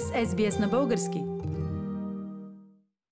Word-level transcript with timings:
с 0.00 0.26
SBS 0.26 0.60
на 0.60 0.68
български. 0.68 1.18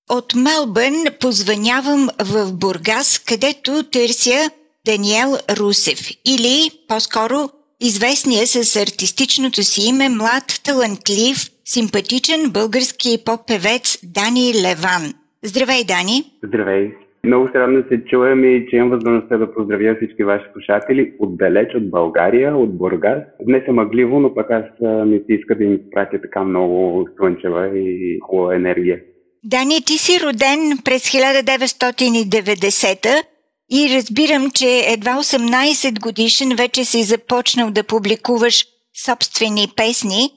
От 0.09 0.35
Мелбърн 0.35 1.05
позванявам 1.19 2.09
в 2.19 2.53
Бургас, 2.53 3.19
където 3.19 3.83
търся 3.83 4.49
Даниел 4.85 5.37
Русев 5.49 5.99
или 6.25 6.71
по-скоро 6.87 7.49
известния 7.79 8.47
с 8.47 8.75
артистичното 8.75 9.63
си 9.63 9.81
име 9.81 10.09
млад, 10.09 10.61
талантлив, 10.63 11.51
симпатичен 11.65 12.49
български 12.49 13.17
поп-певец 13.25 13.99
Дани 14.03 14.53
Леван. 14.53 15.13
Здравей, 15.43 15.83
Дани! 15.83 16.31
Здравей! 16.43 17.02
Много 17.25 17.47
се 17.47 17.59
радвам 17.59 17.81
да 17.81 17.87
се 17.89 18.05
чуем 18.05 18.45
и 18.45 18.67
че 18.69 18.75
имам 18.75 18.89
възможността 18.89 19.37
да 19.37 19.53
поздравя 19.53 19.95
всички 19.95 20.23
ваши 20.23 20.45
слушатели 20.53 21.13
отдалеч 21.19 21.75
от 21.75 21.89
България, 21.89 22.57
от 22.57 22.77
Бургас. 22.77 23.23
Днес 23.41 23.63
е 23.67 23.71
мъгливо, 23.71 24.19
но 24.19 24.33
пък 24.33 24.51
аз 24.51 24.65
ми 25.07 25.17
се 25.17 25.33
иска 25.33 25.57
да 25.57 25.63
им 25.63 25.79
пратя 25.91 26.21
така 26.21 26.43
много 26.43 27.07
слънчева 27.17 27.79
и 27.79 28.19
хубава 28.21 28.55
енергия. 28.55 28.99
Дани, 29.43 29.85
ти 29.85 29.97
си 29.97 30.19
роден 30.25 30.77
през 30.85 31.09
1990 31.09 33.23
и 33.71 33.95
разбирам, 33.95 34.51
че 34.51 34.81
едва 34.93 35.11
18 35.11 36.01
годишен 36.01 36.55
вече 36.57 36.85
си 36.85 37.03
започнал 37.03 37.71
да 37.71 37.83
публикуваш 37.83 38.65
собствени 39.05 39.67
песни. 39.77 40.29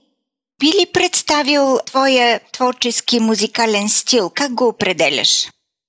Би 0.61 0.67
ли 0.67 0.87
представил 0.95 1.79
твоя 1.87 2.41
творчески 2.53 3.21
музикален 3.21 3.89
стил? 3.89 4.31
Как 4.35 4.55
го 4.55 4.69
определяш? 4.69 5.49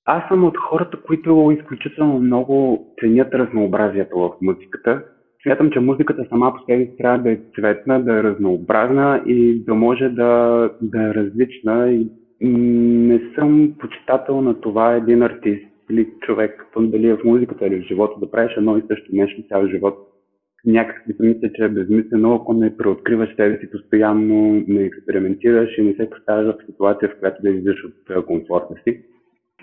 Аз 0.09 0.27
съм 0.27 0.43
от 0.43 0.57
хората, 0.57 0.97
които 1.01 1.55
изключително 1.59 2.19
много 2.19 2.85
ценят 2.99 3.33
разнообразието 3.33 4.19
в 4.19 4.31
музиката. 4.41 5.03
Смятам, 5.43 5.71
че 5.71 5.79
музиката 5.79 6.25
сама 6.29 6.53
по 6.53 6.65
себе 6.65 6.85
си 6.85 6.97
трябва 6.97 7.19
да 7.19 7.31
е 7.31 7.39
цветна, 7.55 8.03
да 8.03 8.13
е 8.19 8.23
разнообразна 8.23 9.23
и 9.25 9.63
да 9.63 9.73
може 9.73 10.09
да, 10.09 10.69
да 10.81 11.03
е 11.03 11.13
различна. 11.13 11.91
И 11.91 12.07
не 12.41 13.21
съм 13.35 13.73
почитател 13.79 14.41
на 14.41 14.61
това 14.61 14.93
един 14.93 15.23
артист 15.23 15.65
или 15.91 16.07
човек, 16.21 16.65
дали 16.77 17.07
е 17.07 17.15
в 17.15 17.23
музиката 17.23 17.67
или 17.67 17.81
в 17.81 17.87
живота, 17.87 18.19
да 18.19 18.31
правиш 18.31 18.51
едно 18.57 18.77
и 18.77 18.83
също 18.87 19.15
нещо 19.15 19.47
цял 19.47 19.67
живот. 19.67 19.97
Някак 20.65 21.03
си 21.05 21.15
мисля, 21.19 21.49
че 21.55 21.63
е 21.63 21.69
безмислено, 21.69 22.35
ако 22.35 22.53
не 22.53 22.77
преоткриваш 22.77 23.35
себе 23.35 23.57
си 23.57 23.71
постоянно, 23.71 24.63
не 24.67 24.83
експериментираш 24.83 25.77
и 25.77 25.81
не 25.81 25.93
се 25.93 26.09
поставяш 26.09 26.55
в 26.55 26.65
ситуация, 26.65 27.09
в 27.09 27.19
която 27.19 27.41
да 27.41 27.49
излизаш 27.49 27.83
от 27.85 28.25
комфорта 28.25 28.73
си. 28.83 29.03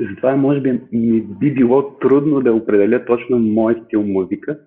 Затова 0.00 0.36
може 0.36 0.60
би 0.60 0.80
ми 0.92 1.20
би 1.20 1.54
било 1.54 1.98
трудно 1.98 2.40
да 2.40 2.52
определя 2.52 3.04
точно 3.04 3.38
мой 3.38 3.82
стил 3.84 4.02
музика. 4.02 4.58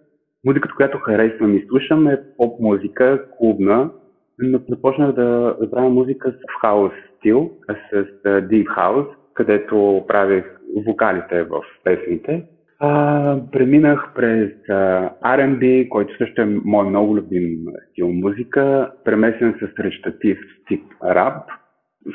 Музиката, 0.45 0.75
която 0.75 0.97
харесвам 0.97 1.57
и 1.57 1.65
слушам 1.69 2.07
е 2.07 2.21
поп 2.37 2.59
музика, 2.59 3.25
клубна, 3.37 3.91
но 4.39 4.59
започнах 4.69 5.11
да 5.11 5.57
правя 5.71 5.89
музика 5.89 6.31
с 6.31 6.61
хаос 6.61 6.91
стил, 7.17 7.51
с 7.91 8.05
deep 8.25 8.65
house, 8.65 9.07
където 9.33 10.05
правих 10.07 10.45
вокалите 10.85 11.43
в 11.43 11.61
песните. 11.83 12.43
А, 12.79 13.41
преминах 13.51 14.11
през 14.15 14.51
а, 14.69 15.09
R&B, 15.23 15.89
който 15.89 16.17
също 16.17 16.41
е 16.41 16.45
мой 16.65 16.89
много 16.89 17.17
любим 17.17 17.57
стил 17.91 18.11
музика, 18.11 18.91
премесен 19.05 19.55
с 19.61 19.79
речтатив 19.79 20.37
тип 20.67 20.83
рап, 21.03 21.43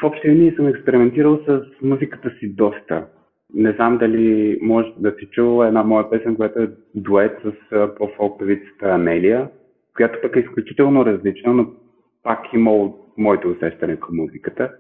в 0.01 0.05
общи 0.05 0.29
линии 0.29 0.55
съм 0.57 0.69
експериментирал 0.69 1.39
с 1.49 1.61
музиката 1.83 2.31
си 2.39 2.55
доста. 2.55 3.07
Не 3.55 3.73
знам 3.73 3.99
дали 3.99 4.59
може 4.63 4.89
да 4.99 5.15
си 5.19 5.29
чула 5.33 5.67
една 5.67 5.83
моя 5.83 6.11
песен, 6.11 6.37
която 6.37 6.63
е 6.63 6.71
дует 6.95 7.39
с 7.45 7.53
по-фолк 7.99 8.39
певицата 8.39 8.87
Амелия, 8.87 9.49
която 9.97 10.19
пък 10.23 10.37
е 10.37 10.41
изключително 10.41 11.07
различна, 11.07 11.53
но 11.53 11.67
пак 12.23 12.39
има 12.55 12.91
моето 13.19 13.49
усещане 13.49 13.97
към 13.97 14.17
музиката. 14.17 14.71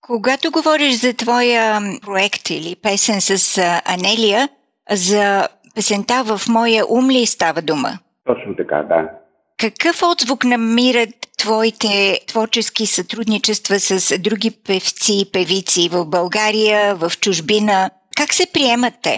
Когато 0.00 0.50
говориш 0.50 1.00
за 1.00 1.16
твоя 1.16 1.78
проект 2.06 2.50
или 2.50 2.76
песен 2.82 3.20
с 3.20 3.58
Анелия, 3.94 4.48
за 4.90 5.48
песента 5.74 6.14
в 6.24 6.48
моя 6.48 6.84
ум 6.90 7.10
ли 7.10 7.26
става 7.26 7.62
дума? 7.62 7.88
Точно 8.24 8.56
така, 8.56 8.82
да. 8.82 9.10
Какъв 9.66 9.96
отзвук 10.12 10.44
намират 10.44 11.14
твоите 11.38 11.94
творчески 12.28 12.86
сътрудничества 12.86 13.76
с 13.78 14.18
други 14.26 14.50
певци 14.66 15.12
и 15.22 15.30
певици 15.32 15.82
в 15.94 15.96
България, 16.16 16.80
в 17.02 17.10
чужбина? 17.24 17.90
Как 18.18 18.30
се 18.32 18.52
приемат 18.54 18.94
те? 19.02 19.16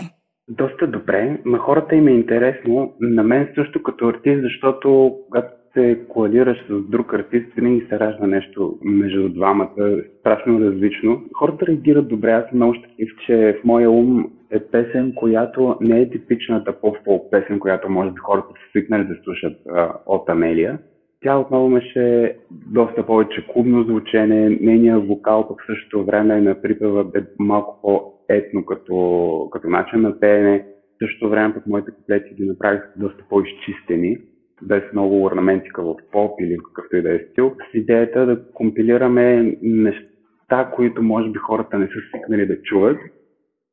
Доста 0.49 0.87
добре. 0.87 1.39
На 1.45 1.59
хората 1.59 1.95
им 1.95 2.09
е 2.09 2.19
интересно. 2.23 2.93
На 3.01 3.23
мен 3.23 3.49
също 3.55 3.83
като 3.83 4.09
артист, 4.09 4.43
защото 4.43 5.15
когато 5.27 5.49
се 5.75 6.01
коалираш 6.09 6.59
с 6.69 6.91
друг 6.91 7.15
артист, 7.15 7.47
винаги 7.57 7.87
се 7.89 7.99
ражда 7.99 8.27
нещо 8.27 8.79
между 8.83 9.29
двамата, 9.29 9.99
страшно 10.21 10.61
различно. 10.61 11.23
Хората 11.39 11.67
реагират 11.67 12.09
добре. 12.09 12.33
Аз 12.33 12.49
съм 12.49 12.57
много 12.57 12.75
щастлив, 12.75 13.09
че 13.27 13.59
в 13.61 13.65
моя 13.65 13.91
ум 13.91 14.31
е 14.51 14.61
песен, 14.61 15.13
която 15.15 15.77
не 15.81 16.01
е 16.01 16.11
типичната 16.11 16.73
поп-фолк 16.81 17.31
песен, 17.31 17.59
която 17.59 17.91
може 17.91 18.11
би 18.11 18.17
хората 18.17 18.49
са 18.49 18.71
свикнали 18.71 19.05
да 19.05 19.15
слушат 19.25 19.57
а, 19.69 19.93
от 20.07 20.29
Амелия. 20.29 20.79
Тя 21.21 21.39
отново 21.39 21.67
имаше 21.67 22.37
доста 22.51 23.07
повече 23.07 23.47
клубно 23.53 23.83
звучене, 23.83 24.59
нейният 24.61 25.09
вокал 25.09 25.49
пък 25.49 25.63
в 25.63 25.67
същото 25.67 26.05
време 26.05 26.41
на 26.41 26.63
припева 26.63 27.05
бе 27.05 27.25
малко 27.39 27.79
по-етно 27.83 28.65
като, 28.65 29.49
като 29.53 29.69
начин 29.69 30.01
на 30.01 30.21
пеене. 30.21 30.67
В 30.95 31.05
същото 31.05 31.31
време 31.31 31.55
пък 31.55 31.67
моите 31.67 31.91
куплети 31.91 32.35
ги 32.35 32.45
направих 32.45 32.83
доста 32.97 33.25
по-изчистени, 33.29 34.19
без 34.63 34.83
много 34.93 35.25
орнаментика 35.25 35.83
в 35.83 35.95
поп 36.13 36.41
или 36.41 36.57
какъвто 36.57 36.97
и 36.97 37.03
да 37.03 37.15
е 37.15 37.19
стил, 37.19 37.55
с 37.71 37.75
идеята 37.75 38.27
да 38.27 38.45
компилираме 38.55 39.57
неща, 39.63 40.71
които 40.75 41.03
може 41.03 41.31
би 41.31 41.39
хората 41.39 41.79
не 41.79 41.87
са 41.87 41.93
свикнали 42.11 42.47
да 42.47 42.63
чуват 42.63 42.99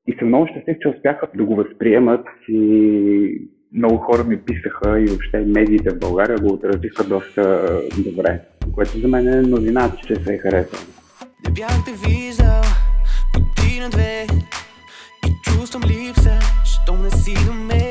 и 0.08 0.16
съм 0.20 0.28
много 0.28 0.48
щастлив, 0.48 0.78
че 0.82 0.90
успяха 0.90 1.28
да 1.36 1.44
го 1.44 1.56
възприемат 1.56 2.26
и 2.48 3.50
много 3.74 3.98
хора 3.98 4.24
ми 4.24 4.42
писаха 4.42 5.02
и 5.02 5.06
въобще 5.06 5.40
медиите 5.40 5.90
в 5.90 6.00
България 6.00 6.38
го 6.38 6.54
отразиха 6.54 7.04
доста 7.04 7.82
добре, 7.98 8.42
което 8.76 8.98
за 8.98 9.08
мен 9.08 9.28
е 9.28 9.42
новина, 9.42 9.92
че 10.08 10.16
се 10.16 10.34
е 10.34 10.38
харесало. 10.38 10.84
Не 11.48 11.54
бях 11.54 11.86
те 11.86 11.92
виждал 11.92 12.62
година-две 13.34 14.28
и 15.28 15.30
чувствам 15.44 15.84
липса, 15.84 16.40
що 16.66 16.94
не 16.94 17.10
си 17.10 17.34
до 17.46 17.54
мен. 17.54 17.91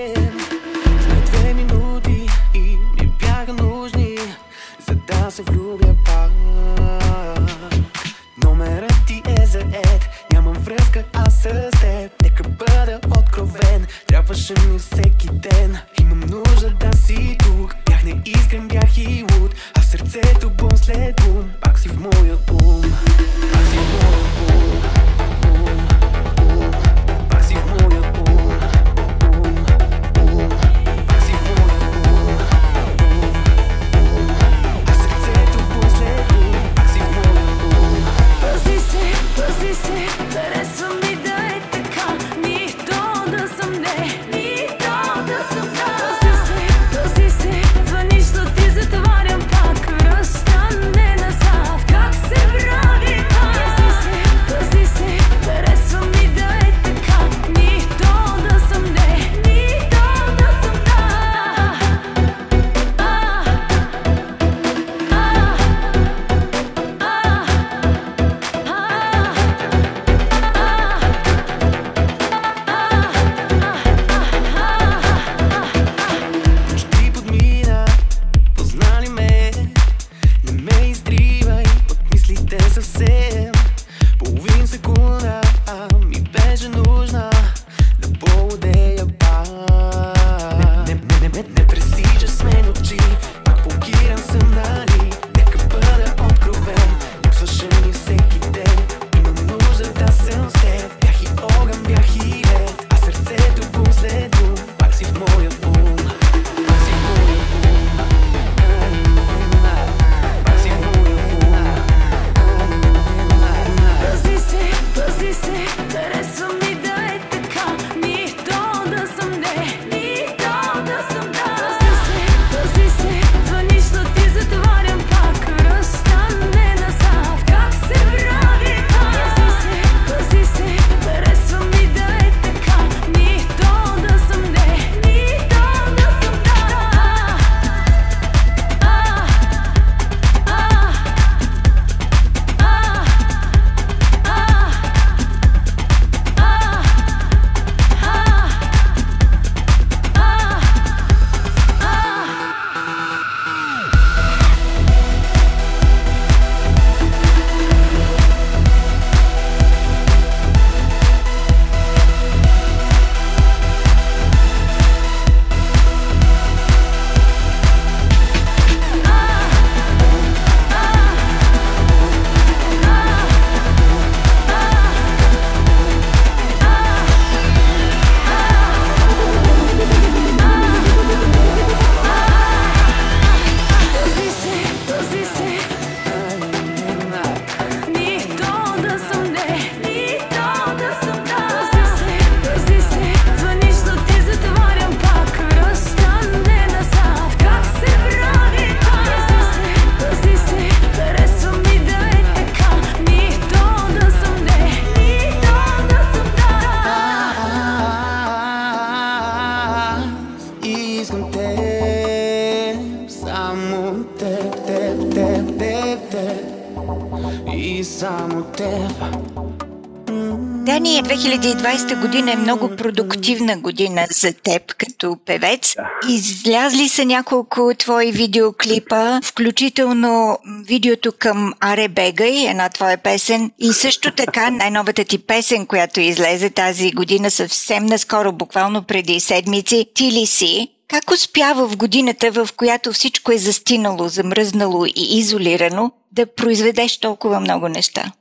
Дани, 220.80 221.02
2020 221.02 222.00
година 222.00 222.32
е 222.32 222.36
много 222.36 222.76
продуктивна 222.76 223.58
година 223.58 224.06
за 224.10 224.32
теб 224.32 224.74
като 224.74 225.16
певец. 225.26 225.74
Излязли 226.08 226.88
са 226.88 227.04
няколко 227.04 227.72
твои 227.78 228.12
видеоклипа, 228.12 229.20
включително 229.24 230.38
видеото 230.66 231.12
към 231.18 231.52
Аре 231.60 231.88
Бегай, 231.88 232.46
една 232.48 232.68
твоя 232.68 232.98
песен, 232.98 233.50
и 233.58 233.72
също 233.72 234.10
така 234.14 234.50
най-новата 234.50 235.04
ти 235.04 235.18
песен, 235.18 235.66
която 235.66 236.00
излезе 236.00 236.50
тази 236.50 236.90
година 236.90 237.30
съвсем 237.30 237.86
наскоро, 237.86 238.32
буквално 238.32 238.82
преди 238.82 239.20
седмици, 239.20 239.86
Ти 239.94 240.12
ли 240.12 240.26
си? 240.26 240.68
Как 240.88 241.10
успява 241.10 241.68
в 241.68 241.76
годината, 241.76 242.30
в 242.30 242.48
която 242.56 242.92
всичко 242.92 243.32
е 243.32 243.38
застинало, 243.38 244.08
замръзнало 244.08 244.86
и 244.86 245.18
изолирано, 245.18 245.92
да 246.12 246.26
произведеш 246.26 246.98
толкова 246.98 247.40
много 247.40 247.68
неща? 247.68 248.12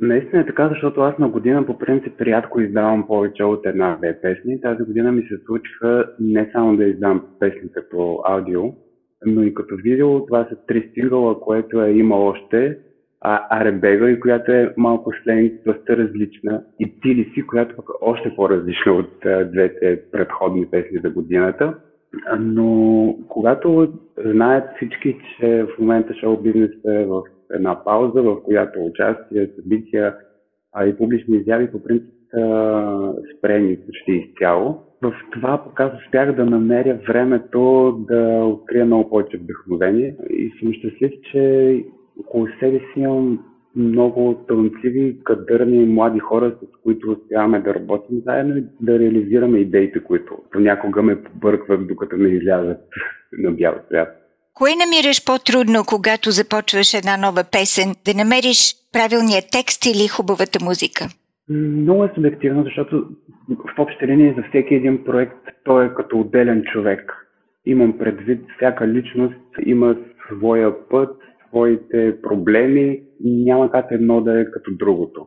Наистина 0.00 0.42
е 0.42 0.46
така, 0.46 0.68
защото 0.68 1.00
аз 1.00 1.18
на 1.18 1.28
година 1.28 1.66
по 1.66 1.78
принцип 1.78 2.20
рядко 2.20 2.60
издавам 2.60 3.06
повече 3.06 3.44
от 3.44 3.66
една-две 3.66 4.20
песни. 4.22 4.60
Тази 4.60 4.82
година 4.84 5.12
ми 5.12 5.22
се 5.22 5.38
случиха 5.46 6.06
не 6.20 6.50
само 6.52 6.76
да 6.76 6.84
издам 6.84 7.24
песни 7.40 7.72
като 7.72 8.22
аудио, 8.24 8.62
но 9.26 9.42
и 9.42 9.54
като 9.54 9.76
видео. 9.76 10.26
Това 10.26 10.46
са 10.50 10.56
три 10.66 10.90
сингъла, 10.94 11.40
което 11.40 11.82
е 11.82 11.90
има 11.90 12.16
още. 12.16 12.78
А 13.20 13.60
Аребега, 13.60 14.10
и 14.10 14.20
която 14.20 14.52
е 14.52 14.74
малко 14.76 15.12
сленг, 15.22 15.52
доста 15.66 15.96
различна. 15.96 16.62
И 16.78 17.00
Тили 17.00 17.30
си, 17.34 17.46
която 17.46 17.76
пък 17.76 17.84
е 17.88 18.04
още 18.04 18.32
по-различна 18.36 18.92
от 18.92 19.10
двете 19.52 20.02
предходни 20.12 20.66
песни 20.66 20.98
за 21.04 21.10
годината. 21.10 21.74
Но 22.38 23.16
когато 23.28 23.92
знаят 24.24 24.64
всички, 24.76 25.16
че 25.40 25.64
в 25.64 25.78
момента 25.78 26.14
шоу 26.14 26.36
бизнесът 26.36 26.84
е 26.84 27.04
в 27.04 27.22
една 27.54 27.84
пауза, 27.84 28.22
в 28.22 28.42
която 28.42 28.84
участие, 28.84 29.50
събития 29.56 30.14
а 30.72 30.86
и 30.86 30.96
публични 30.96 31.36
изяви 31.36 31.70
по 31.70 31.82
принцип 31.82 32.14
са 32.30 33.14
спрени 33.36 33.76
почти 33.76 34.12
изцяло. 34.12 34.82
В 35.02 35.14
това 35.32 35.64
показ 35.64 35.92
успях 36.04 36.36
да 36.36 36.44
намеря 36.44 36.98
времето 37.08 37.92
да 38.08 38.44
открия 38.44 38.86
много 38.86 39.10
повече 39.10 39.36
вдъхновение 39.36 40.16
и 40.30 40.52
съм 40.60 40.72
щастлив, 40.72 41.12
че 41.32 41.84
около 42.20 42.46
себе 42.60 42.78
си 42.78 43.00
имам 43.00 43.44
много 43.76 44.44
талантливи, 44.48 45.20
кадърни 45.24 45.86
млади 45.86 46.18
хора, 46.18 46.56
с 46.62 46.82
които 46.82 47.10
успяваме 47.10 47.60
да 47.60 47.74
работим 47.74 48.22
заедно 48.26 48.56
и 48.56 48.64
да 48.80 48.98
реализираме 48.98 49.58
идеите, 49.58 50.04
които 50.04 50.38
понякога 50.50 51.02
ме 51.02 51.22
побъркват, 51.22 51.86
докато 51.86 52.16
не 52.16 52.28
излязат 52.28 52.78
на 53.38 53.50
бял 53.50 53.74
свят. 53.86 54.19
Кое 54.60 54.74
намираш 54.76 55.18
по-трудно, 55.26 55.78
когато 55.92 56.30
започваш 56.30 56.94
една 56.94 57.14
нова 57.16 57.44
песен? 57.56 57.88
Да 58.06 58.12
намериш 58.22 58.58
правилния 58.96 59.42
текст 59.56 59.80
или 59.86 60.08
хубавата 60.14 60.58
музика? 60.68 61.02
Много 61.82 62.04
е 62.04 62.12
субективно, 62.14 62.64
защото 62.64 62.94
в 63.48 63.78
общи 63.78 64.06
линии 64.06 64.34
за 64.36 64.42
всеки 64.48 64.74
един 64.74 65.04
проект 65.04 65.42
той 65.64 65.86
е 65.86 65.94
като 65.94 66.20
отделен 66.20 66.62
човек. 66.72 67.02
Имам 67.66 67.98
предвид, 67.98 68.40
всяка 68.56 68.88
личност 68.88 69.44
има 69.66 69.96
своя 70.26 70.88
път, 70.88 71.16
своите 71.48 72.16
проблеми 72.22 73.00
и 73.24 73.44
няма 73.44 73.70
как 73.70 73.86
едно 73.90 74.20
да 74.20 74.40
е 74.40 74.44
като 74.44 74.70
другото. 74.78 75.26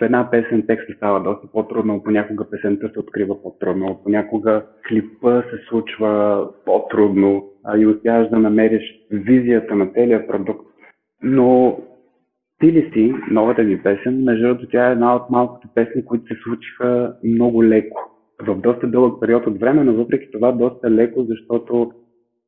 В 0.00 0.02
една 0.02 0.30
песен 0.30 0.66
текстът 0.66 0.96
става 0.96 1.20
доста 1.20 1.48
по-трудно, 1.52 2.02
понякога 2.02 2.50
песента 2.50 2.90
се 2.92 2.98
открива 3.00 3.42
по-трудно, 3.42 4.00
понякога 4.04 4.66
клипа 4.88 5.42
се 5.42 5.64
случва 5.68 6.48
по-трудно 6.64 7.50
а 7.64 7.78
и 7.78 7.86
успяваш 7.86 8.28
да 8.28 8.38
намериш 8.38 8.82
визията 9.10 9.74
на 9.74 9.86
целия 9.86 10.26
продукт. 10.26 10.66
Но 11.22 11.78
ти 12.60 12.72
ли 12.72 12.90
си, 12.92 13.14
новата 13.30 13.62
ви 13.62 13.82
песен, 13.82 14.24
между 14.24 14.46
другото 14.46 14.68
тя 14.68 14.88
е 14.88 14.92
една 14.92 15.16
от 15.16 15.30
малкото 15.30 15.68
песни, 15.74 16.04
които 16.04 16.26
се 16.26 16.40
случиха 16.42 17.14
много 17.24 17.64
леко. 17.64 18.00
В 18.46 18.60
доста 18.60 18.86
дълъг 18.86 19.20
период 19.20 19.46
от 19.46 19.60
време, 19.60 19.84
но 19.84 19.94
въпреки 19.94 20.30
това 20.30 20.52
доста 20.52 20.90
леко, 20.90 21.24
защото 21.24 21.92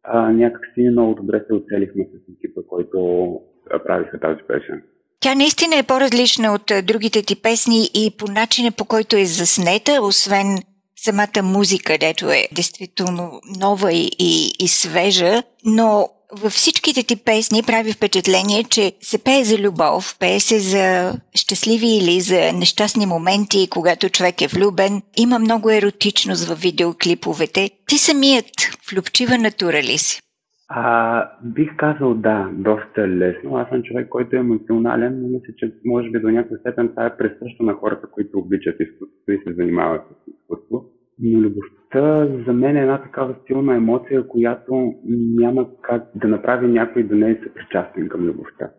а, 0.03 0.33
някак 0.33 0.67
си 0.75 0.89
много 0.89 1.15
добре 1.15 1.45
се 1.47 1.55
оцелихме 1.55 2.05
с 2.05 2.33
екипа, 2.33 2.61
който 2.69 3.41
правиха 3.85 4.21
тази 4.21 4.43
песен. 4.49 4.83
Тя 5.23 5.35
наистина 5.35 5.77
е 5.77 5.83
по-различна 5.83 6.53
от 6.53 6.73
другите 6.87 7.23
ти 7.23 7.37
песни 7.37 7.91
и 7.95 8.11
по 8.11 8.27
начина 8.27 8.73
по 8.73 8.85
който 8.85 9.17
е 9.17 9.25
заснета, 9.25 9.99
освен 10.03 10.59
самата 11.05 11.43
музика, 11.43 11.99
дето 11.99 12.31
е 12.31 12.49
действително 12.53 13.41
нова 13.59 13.93
и, 13.93 14.11
и, 14.19 14.53
и 14.59 14.69
свежа, 14.69 15.43
но 15.65 16.09
във 16.33 16.53
всичките 16.53 17.03
ти 17.03 17.17
песни 17.17 17.63
прави 17.63 17.93
впечатление, 17.93 18.65
че 18.65 18.93
се 19.03 19.19
пее 19.19 19.45
за 19.45 19.59
любов, 19.59 20.17
пее 20.19 20.41
се 20.41 20.61
за 20.61 21.15
щастливи 21.35 21.89
или 21.89 22.21
за 22.21 22.53
нещастни 22.53 23.07
моменти, 23.07 23.69
когато 23.71 24.09
човек 24.09 24.43
е 24.43 24.47
влюбен. 24.47 25.03
Има 25.17 25.39
много 25.39 25.71
еротичност 25.71 26.45
в 26.45 26.55
видеоклиповете. 26.55 27.71
Ти 27.89 27.99
самият 27.99 28.47
влюбчива 28.91 29.39
натура 29.39 29.83
ли 29.83 29.99
си? 29.99 30.21
А, 30.69 31.31
бих 31.45 31.77
казал 31.77 32.15
да, 32.15 32.51
доста 32.53 33.09
лесно. 33.09 33.57
Аз 33.57 33.69
съм 33.69 33.83
човек, 33.83 34.09
който 34.09 34.37
е 34.37 34.39
емоционален, 34.39 35.23
но 35.23 35.29
мисля, 35.29 35.55
че 35.57 35.73
може 35.85 36.11
би 36.11 36.21
до 36.21 36.31
някаква 36.31 36.57
степен 36.57 36.89
това 36.89 37.07
е 37.07 37.17
пресъщо 37.17 37.63
на 37.63 37.73
хората, 37.73 38.07
които 38.11 38.39
обичат 38.39 38.81
изкуството 38.81 39.33
и 39.33 39.39
се 39.39 39.55
занимават 39.55 40.03
с 40.03 40.31
изкуство. 40.31 40.85
Но 41.23 41.41
любовта 41.41 42.27
за 42.47 42.53
мен 42.53 42.77
е 42.77 42.81
една 42.81 43.03
такава 43.03 43.35
силна 43.47 43.75
емоция, 43.75 44.29
която 44.29 44.93
няма 45.39 45.69
как 45.83 46.03
да 46.15 46.29
направи 46.29 46.67
някой 46.69 47.03
да 47.03 47.17
не 47.17 47.31
е 47.31 47.41
съпричастен 47.43 48.09
към 48.09 48.21
любовта. 48.21 48.71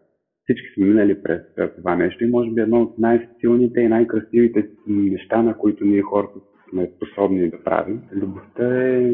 Всички 0.44 0.68
сме 0.74 0.86
минали 0.86 1.24
през 1.24 1.42
това 1.78 1.96
нещо 1.96 2.24
и 2.24 2.30
може 2.30 2.52
би 2.52 2.62
едно 2.62 2.82
от 2.82 2.98
най-силните 3.00 3.82
и 3.82 3.88
най-красивите 3.88 4.70
неща, 4.88 5.42
на 5.42 5.58
които 5.58 5.86
ние 5.86 6.02
хората 6.02 6.40
сме 6.70 6.92
способни 6.96 7.50
да 7.50 7.64
правим. 7.64 8.02
Любовта 8.16 8.88
е 8.88 9.14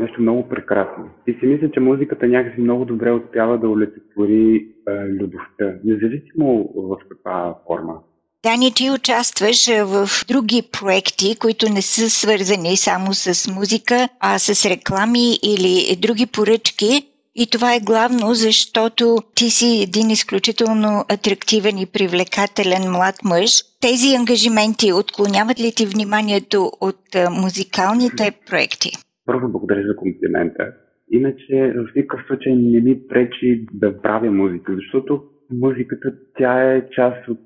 нещо 0.00 0.20
много 0.20 0.48
прекрасно. 0.48 1.04
И 1.26 1.32
си 1.32 1.46
мисля, 1.46 1.70
че 1.70 1.80
музиката 1.80 2.26
някакси 2.26 2.60
много 2.60 2.84
добре 2.84 3.12
успява 3.12 3.58
да 3.58 3.68
олицетвори 3.68 4.68
е, 4.88 4.92
любовта, 5.08 5.74
независимо 5.84 6.68
в 6.74 6.96
каква 7.08 7.54
форма. 7.66 7.94
Дани, 8.42 8.74
ти 8.74 8.90
участваш 8.90 9.68
в 9.84 10.08
други 10.28 10.62
проекти, 10.72 11.36
които 11.38 11.72
не 11.72 11.82
са 11.82 12.10
свързани 12.10 12.76
само 12.76 13.14
с 13.14 13.54
музика, 13.54 14.08
а 14.20 14.38
с 14.38 14.70
реклами 14.70 15.38
или 15.42 15.96
други 15.96 16.26
поръчки. 16.26 17.06
И 17.34 17.46
това 17.46 17.74
е 17.74 17.80
главно, 17.80 18.34
защото 18.34 19.16
ти 19.34 19.50
си 19.50 19.82
един 19.82 20.10
изключително 20.10 21.04
атрактивен 21.08 21.78
и 21.78 21.86
привлекателен 21.86 22.90
млад 22.90 23.14
мъж. 23.24 23.62
Тези 23.80 24.14
ангажименти 24.14 24.92
отклоняват 24.92 25.60
ли 25.60 25.72
ти 25.72 25.86
вниманието 25.86 26.72
от 26.80 27.16
музикалните 27.30 28.32
проекти? 28.46 28.90
Първо 29.30 29.48
благодаря 29.48 29.86
за 29.86 29.96
комплимента. 29.96 30.72
Иначе 31.10 31.74
в 31.76 31.94
никакъв 31.96 32.26
случай 32.26 32.56
не 32.56 32.80
ми 32.80 33.00
пречи 33.08 33.66
да 33.72 34.02
правя 34.02 34.30
музика, 34.30 34.74
защото 34.74 35.22
музиката 35.52 36.14
тя 36.38 36.74
е 36.74 36.90
част 36.90 37.28
от 37.28 37.38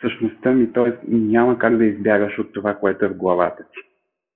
същността 0.00 0.52
ми, 0.52 0.72
т.е. 0.72 0.92
няма 1.08 1.58
как 1.58 1.78
да 1.78 1.84
избягаш 1.84 2.38
от 2.38 2.52
това, 2.52 2.74
което 2.74 3.04
е 3.04 3.08
в 3.08 3.16
главата 3.16 3.62
ти. 3.62 3.80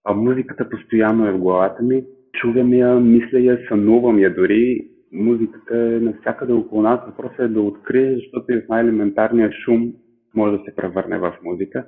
А 0.05 0.15
музиката 0.15 0.69
постоянно 0.69 1.29
е 1.29 1.33
в 1.33 1.39
главата 1.39 1.83
ми, 1.83 2.05
чувам 2.33 2.75
я, 2.75 2.95
мисля 2.95 3.41
я, 3.41 3.59
сънувам 3.69 4.19
я 4.19 4.35
дори. 4.35 4.81
Музиката 5.13 5.77
е 5.77 6.01
навсякъде 6.01 6.53
около 6.53 6.83
нас, 6.83 7.01
въпросът 7.07 7.41
е 7.41 7.49
да 7.49 7.61
откриеш, 7.61 8.15
защото 8.15 8.53
и 8.53 8.61
в 8.61 8.69
най-елементарния 8.69 9.51
шум 9.65 9.93
може 10.35 10.57
да 10.57 10.63
се 10.65 10.77
превърне 10.77 11.19
в 11.19 11.37
музика. 11.45 11.87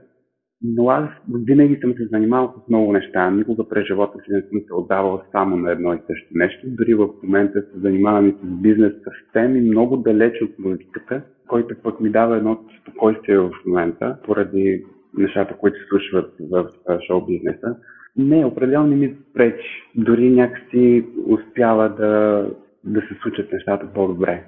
Но 0.64 0.90
аз 0.90 1.08
винаги 1.28 1.78
съм 1.80 1.94
се 1.96 2.08
занимавал 2.12 2.54
с 2.56 2.68
много 2.68 2.92
неща. 2.92 3.30
Никога 3.30 3.68
през 3.68 3.86
живота 3.86 4.18
си 4.18 4.32
не 4.32 4.40
съм 4.40 4.60
се 4.66 4.74
отдавал 4.74 5.22
само 5.32 5.56
на 5.56 5.72
едно 5.72 5.94
и 5.94 5.98
също 6.06 6.28
нещо. 6.34 6.60
Дори 6.64 6.94
в 6.94 7.08
момента 7.22 7.62
се 7.62 7.80
занимавам 7.80 8.28
и 8.28 8.32
с 8.32 8.46
бизнес 8.62 8.92
съвсем 9.04 9.56
и 9.56 9.60
много 9.60 9.96
далеч 9.96 10.42
от 10.42 10.58
музиката, 10.58 11.22
който 11.48 11.74
пък 11.82 12.00
ми 12.00 12.10
дава 12.10 12.36
едно 12.36 12.64
спокойствие 12.80 13.38
в 13.38 13.50
момента, 13.66 14.16
поради 14.24 14.84
нещата, 15.18 15.56
които 15.58 15.78
се 15.78 15.84
случват 15.88 16.34
в 16.50 16.68
шоу 17.06 17.26
бизнеса. 17.26 17.76
Не, 18.16 18.44
определено 18.46 18.86
не 18.86 18.96
ми 18.96 19.14
пречи. 19.34 19.82
Дори 19.94 20.30
някакси 20.30 21.04
успява 21.26 21.88
да, 21.88 22.46
да 22.84 23.00
се 23.00 23.18
случат 23.22 23.52
нещата 23.52 23.86
по-добре. 23.94 24.44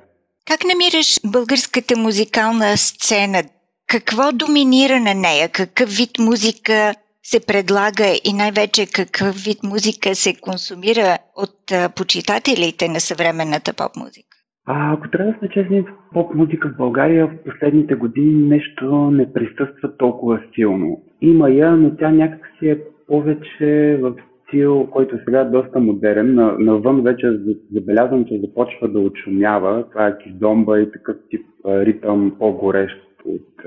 Как 0.46 0.60
намираш 0.64 1.20
българската 1.32 1.96
музикална 1.96 2.76
сцена? 2.76 3.42
Какво 3.96 4.22
доминира 4.42 4.96
на 5.08 5.14
нея? 5.24 5.46
Какъв 5.60 5.88
вид 6.00 6.12
музика 6.28 6.76
се 7.30 7.38
предлага 7.50 8.06
и 8.28 8.30
най-вече 8.42 8.82
какъв 9.00 9.32
вид 9.46 9.60
музика 9.72 10.08
се 10.24 10.32
консумира 10.46 11.08
от 11.44 11.58
почитателите 11.98 12.84
на 12.94 13.00
съвременната 13.08 13.70
поп-музика? 13.80 14.34
А, 14.66 14.92
ако 14.94 15.10
трябва 15.10 15.32
да 15.32 15.38
сме 15.38 15.48
честни, 15.48 15.84
поп-музика 16.14 16.68
в 16.68 16.76
България 16.76 17.26
в 17.26 17.50
последните 17.50 17.94
години 17.94 18.48
нещо 18.48 19.10
не 19.10 19.32
присъства 19.32 19.96
толкова 19.98 20.40
силно. 20.54 21.02
Има 21.20 21.50
я, 21.50 21.70
но 21.70 21.96
тя 21.96 22.10
някакси 22.10 22.68
е 22.68 22.78
повече 23.08 23.98
в 24.02 24.14
стил, 24.42 24.86
който 24.90 25.18
сега 25.24 25.40
е 25.40 25.44
доста 25.44 25.80
модерен. 25.80 26.34
навън 26.58 27.02
вече 27.02 27.26
забелязвам, 27.72 28.24
че 28.24 28.40
започва 28.40 28.88
да 28.88 29.00
очумява. 29.00 29.84
Това 29.90 30.06
е 30.06 30.18
кизомба 30.18 30.80
и 30.80 30.92
такъв 30.92 31.16
тип 31.30 31.46
ритъм, 31.66 32.36
по-горещ 32.38 32.96
от 33.24 33.64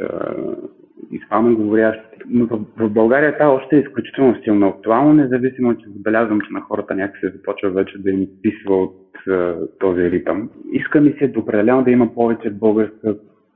испаноговорящите. 1.11 2.17
Но 2.29 2.45
в, 2.45 2.59
в 2.77 2.89
България 2.89 3.37
това 3.37 3.53
още 3.53 3.75
е 3.75 3.79
изключително 3.79 4.35
силно 4.43 4.67
актуално, 4.67 5.13
независимо, 5.13 5.77
че 5.77 5.89
забелязвам, 5.89 6.41
че 6.41 6.53
на 6.53 6.61
хората 6.61 6.95
някак 6.95 7.17
се 7.19 7.29
започва 7.29 7.69
вече 7.69 8.01
да 8.01 8.11
им 8.11 8.27
писва 8.41 8.83
от 8.83 9.07
uh, 9.27 9.69
този 9.79 10.11
ритъм. 10.11 10.49
Иска 10.71 11.01
ми 11.01 11.15
се 11.17 11.33
определено 11.37 11.83
да 11.83 11.91
има 11.91 12.13
повече 12.13 12.49
българска 12.49 13.15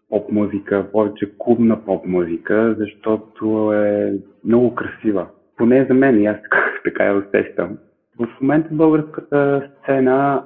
поп-музика, 0.09 0.85
повече 0.91 1.31
клубна 1.37 1.85
поп-музика, 1.85 2.75
защото 2.79 3.73
е 3.73 4.13
много 4.45 4.75
красива. 4.75 5.27
Поне 5.57 5.85
за 5.89 5.93
мен, 5.93 6.21
и 6.21 6.25
аз 6.25 6.37
така, 6.41 6.71
така 6.83 7.05
я 7.05 7.15
усещам. 7.17 7.77
В 8.19 8.27
момента 8.41 8.69
българската 8.71 9.69
сцена 9.83 10.43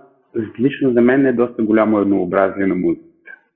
лично 0.60 0.92
за 0.92 1.02
мен 1.02 1.26
е 1.26 1.34
доста 1.34 1.64
голямо 1.64 2.00
еднообразие 2.00 2.66
на 2.66 2.76
музика. 2.76 3.05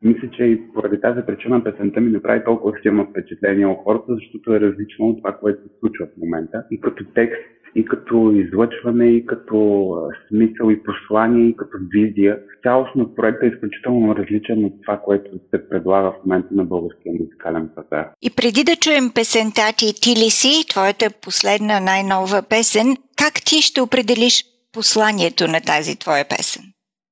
Мисля, 0.02 0.30
че 0.38 0.44
и 0.44 0.74
поради 0.74 1.02
тази 1.02 1.22
причина 1.28 1.64
песента 1.64 2.02
ми 2.02 2.12
направи 2.12 2.44
толкова 2.46 2.78
силно 2.82 3.08
впечатление 3.10 3.66
от 3.66 3.84
хората, 3.84 4.16
защото 4.16 4.54
е 4.54 4.60
различно 4.60 5.06
от 5.06 5.18
това, 5.18 5.38
което 5.38 5.64
се 5.64 5.70
случва 5.80 6.06
в 6.06 6.18
момента. 6.18 6.64
И 6.72 6.82
като 6.82 7.04
текст, 7.16 7.42
и 7.76 7.86
като 7.86 8.32
излъчване, 8.32 9.06
и 9.06 9.26
като 9.26 9.58
смисъл, 10.28 10.70
и 10.70 10.84
послание, 10.84 11.48
и 11.48 11.56
като 11.56 11.78
визия. 11.94 12.40
Цялостно 12.64 13.16
проектът 13.16 13.44
е 13.44 13.56
изключително 13.56 14.16
различен 14.16 14.66
от 14.66 14.74
това, 14.82 14.98
което 14.98 15.32
се 15.32 15.70
предлага 15.70 16.12
в 16.12 16.26
момента 16.26 16.48
на 16.52 16.66
българския 16.66 17.14
музикален 17.20 17.70
пазар. 17.76 18.10
И 18.22 18.30
преди 18.36 18.64
да 18.64 18.76
чуем 18.76 19.12
песента 19.16 19.62
ти 19.78 19.94
Ти 20.02 20.10
ли 20.10 20.30
си, 20.30 20.68
твоята 20.70 21.06
последна 21.22 21.80
най-нова 21.80 22.42
песен, 22.50 22.88
как 23.18 23.34
ти 23.34 23.62
ще 23.62 23.82
определиш 23.82 24.44
посланието 24.74 25.48
на 25.48 25.62
тази 25.62 26.00
твоя 26.00 26.26
песен? 26.30 26.64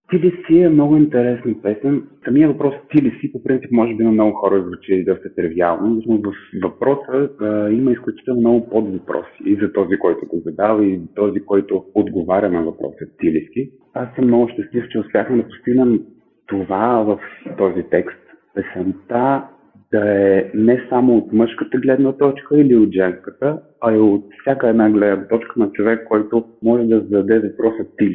Ти 0.10 0.20
ли 0.20 0.44
си 0.48 0.62
е 0.62 0.70
много 0.70 0.98
интересна 0.98 1.56
песен. 1.62 2.04
Самия 2.26 2.48
въпрос 2.48 2.74
ти 2.90 3.02
ли 3.02 3.18
си, 3.20 3.32
по 3.32 3.44
принцип, 3.44 3.72
може 3.72 3.96
би 3.96 4.04
на 4.04 4.12
много 4.12 4.32
хора 4.32 4.64
звучи 4.64 5.04
доста 5.04 5.36
тривиално, 5.36 6.02
но 6.08 6.18
в 6.18 6.34
въпроса 6.64 7.30
а, 7.42 7.70
има 7.70 7.92
изключително 7.92 8.40
много 8.40 8.70
подвъпроси 8.70 9.44
и 9.46 9.56
за 9.56 9.74
този, 9.74 9.98
който 9.98 10.26
го 10.28 10.42
задава, 10.46 10.86
и 10.86 10.98
за 10.98 11.14
този, 11.16 11.40
който 11.40 11.86
отговаря 11.96 12.50
на 12.52 12.64
въпроса 12.64 13.06
ти 13.20 13.32
ли 13.32 13.50
си. 13.54 13.72
Аз 13.94 14.08
съм 14.16 14.26
много 14.26 14.50
щастлив, 14.50 14.86
че 14.90 15.00
успяхме 15.00 15.38
да 15.38 15.44
постигнем 15.44 16.00
това 16.48 17.04
в 17.04 17.20
този 17.58 17.84
текст. 17.84 18.20
Песента 18.56 19.44
да 19.92 20.28
е 20.28 20.52
не 20.54 20.86
само 20.90 21.18
от 21.18 21.34
мъжката 21.34 21.78
гледна 21.78 22.18
точка 22.18 22.58
или 22.58 22.76
от 22.76 22.92
женската, 22.92 23.62
а 23.82 23.94
и 23.94 23.98
от 23.98 24.26
всяка 24.42 24.70
една 24.70 24.90
гледна 24.90 25.28
точка 25.28 25.60
на 25.60 25.72
човек, 25.72 26.08
който 26.08 26.46
може 26.64 26.84
да 26.84 27.00
зададе 27.00 27.40
въпроса 27.40 27.86
ти 27.98 28.10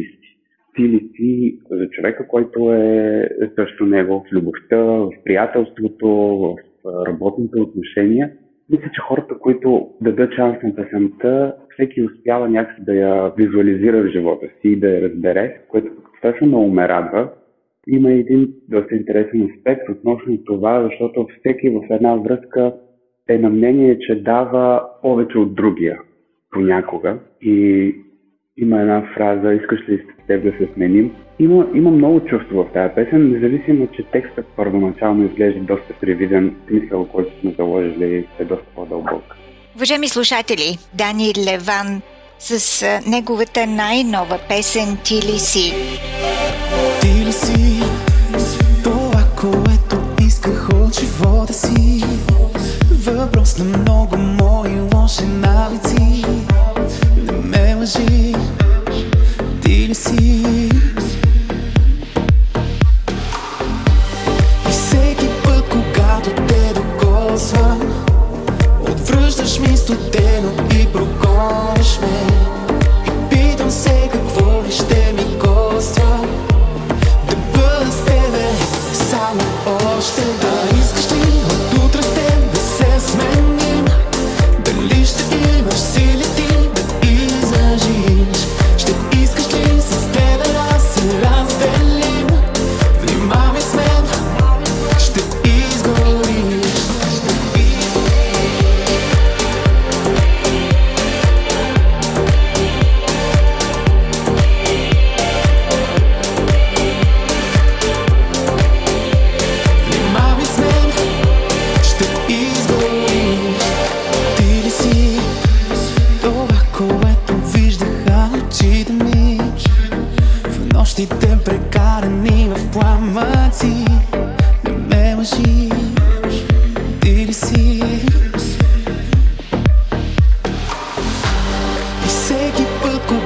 ли 0.81 0.99
си 0.99 1.09
стили 1.09 1.11
си 1.17 1.59
за 1.71 1.89
човека, 1.91 2.29
който 2.29 2.73
е 2.75 3.29
също 3.55 3.87
него 3.87 4.25
в 4.29 4.33
любовта, 4.33 4.77
в 4.77 5.11
приятелството, 5.25 6.09
в 6.09 6.57
работните 7.07 7.61
отношения. 7.61 8.31
Мисля, 8.71 8.91
че 8.95 9.01
хората, 9.01 9.39
които 9.39 9.91
дадат 10.01 10.33
шанс 10.33 10.57
на 10.63 10.75
песента, 10.75 11.55
всеки 11.73 12.03
успява 12.03 12.49
някакси 12.49 12.85
да 12.85 12.95
я 12.95 13.33
визуализира 13.39 14.03
в 14.03 14.09
живота 14.09 14.47
си 14.47 14.69
и 14.69 14.77
да 14.77 14.89
я 14.89 15.03
разбере, 15.03 15.61
което 15.69 15.89
страшно 16.19 16.47
много 16.47 16.71
ме 16.71 16.89
радва. 16.89 17.29
Има 17.89 18.13
един 18.13 18.49
доста 18.69 18.95
интересен 18.95 19.51
аспект 19.57 19.89
относно 19.89 20.45
това, 20.45 20.83
защото 20.83 21.27
всеки 21.39 21.69
в 21.69 21.83
една 21.91 22.17
връзка 22.17 22.75
е 23.29 23.39
на 23.39 23.51
мнение, 23.51 23.99
че 23.99 24.23
дава 24.23 24.83
повече 25.03 25.39
от 25.39 25.55
другия 25.55 26.01
понякога. 26.51 27.19
И 27.43 27.95
има 28.57 28.81
една 28.81 29.03
фраза, 29.15 29.55
искаш 29.55 29.89
ли 29.89 29.95
теб 30.27 30.43
да 30.43 30.51
се 30.51 30.73
сменим? 30.75 31.15
Има, 31.39 31.67
има 31.75 31.91
много 31.91 32.21
чувство 32.21 32.63
в 32.63 32.73
тази 32.73 32.95
песен, 32.95 33.33
независимо, 33.33 33.89
че 33.97 34.03
текстът 34.03 34.47
първоначално 34.57 35.25
изглежда 35.25 35.61
доста 35.61 35.95
привиден, 36.01 36.57
смисъл, 36.69 37.09
който 37.09 37.41
сме 37.41 37.55
заложили 37.59 38.27
е 38.39 38.45
доста 38.45 38.67
по-дълбок. 38.75 39.37
Уважаеми 39.77 40.09
слушатели, 40.09 40.79
Дани 40.95 41.33
Леван 41.47 42.03
с 42.39 42.85
неговата 43.07 43.67
най-нова 43.67 44.39
песен 44.49 44.99
Ти 45.05 45.15
ли 45.15 45.39
си? 45.39 45.75
Ти 47.01 47.25
ли 47.27 47.33
си 47.33 47.81
това, 48.85 49.23
което 49.41 49.97
исках 50.27 50.69
от 50.69 51.01
живота 51.01 51.53
си? 51.53 52.05
Въпрос 53.07 53.59
на 53.59 53.79
много 53.79 54.17
мои 54.17 54.81
лоши 54.95 55.25
навици 55.25 56.25
Не 57.27 57.49
ме 57.49 57.75
лъжи 57.75 58.35
И 59.93 60.71
всеки 64.71 65.27
път, 65.45 65.65
когато 65.69 66.31
те 66.31 66.73
докосвам 66.75 67.81
Отвръщаш 68.81 69.59
ми 69.59 69.77
студено 69.77 70.53
и 70.71 70.93
прогониш 70.93 71.99
ме 72.01 72.27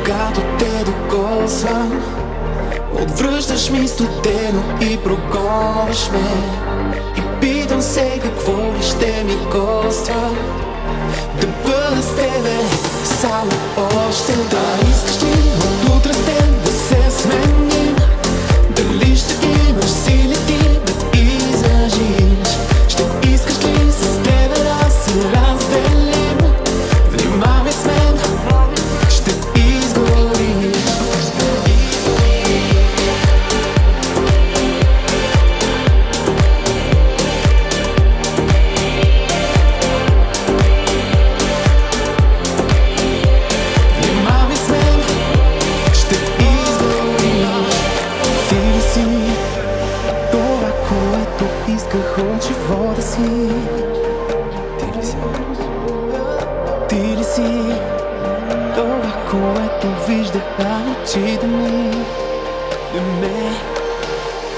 когато 0.06 0.40
те 0.58 0.84
докосвам 0.84 2.02
Отвръщаш 3.02 3.70
ми 3.70 3.88
студено 3.88 4.62
и 4.80 4.96
прогонваш 4.96 6.10
ме. 6.10 6.30
И 7.16 7.40
питам 7.40 7.82
се 7.82 8.20
какво 8.22 8.52
ли 8.52 8.82
ще 8.82 9.24
ми 9.24 9.36
коства 9.50 10.30
Да 11.40 11.46
бъда 11.46 12.02
с 12.02 12.16
тебе 12.16 12.58
само 13.04 13.50
още. 14.08 14.32
Да 14.32 14.88
искаш 14.90 15.16
ти 15.16 15.26
от 15.26 15.96
утре 15.96 16.12
с 16.12 16.64
да 16.64 16.70
се 16.70 17.22
сменим? 17.22 17.96
Дали 18.70 19.16
ще 19.16 19.46
имаш 19.70 19.90
сили 19.90 20.35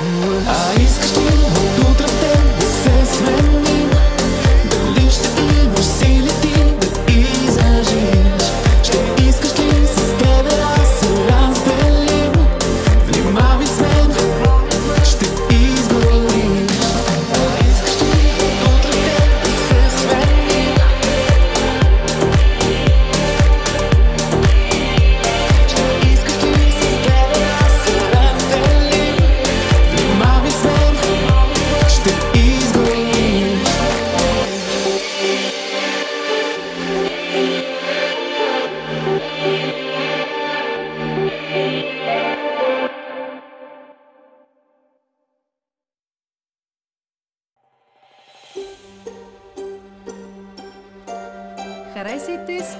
Eyes 0.00 0.98
closed. 1.12 1.37